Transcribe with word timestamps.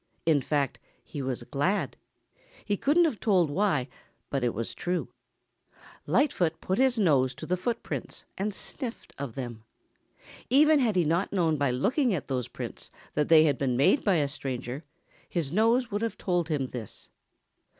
In 0.25 0.41
fact, 0.41 0.79
he 1.03 1.21
was 1.21 1.43
glad. 1.43 1.95
He 2.65 2.75
couldn't 2.75 3.03
have 3.05 3.19
told 3.19 3.51
why, 3.51 3.87
but 4.31 4.43
it 4.43 4.51
was 4.51 4.73
true. 4.73 5.09
Lightfoot 6.07 6.59
put 6.59 6.79
his 6.79 6.97
nose 6.97 7.35
to 7.35 7.45
the 7.45 7.55
footprints 7.55 8.25
and 8.35 8.51
sniffed 8.51 9.13
of 9.19 9.35
them. 9.35 9.63
Even 10.49 10.79
had 10.79 10.95
he 10.95 11.05
not 11.05 11.31
known 11.31 11.55
by 11.55 11.69
looking 11.69 12.15
at 12.15 12.25
those 12.25 12.47
prints 12.47 12.89
that 13.13 13.29
they 13.29 13.43
had 13.43 13.59
been 13.59 13.77
made 13.77 14.03
by 14.03 14.15
a 14.15 14.27
stranger, 14.27 14.83
his 15.29 15.51
nose 15.51 15.91
would 15.91 16.01
have 16.01 16.17
told 16.17 16.49
him 16.49 16.65
this. 16.69 17.07